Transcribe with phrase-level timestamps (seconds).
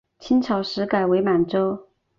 [0.17, 1.87] 清朝时改为满洲。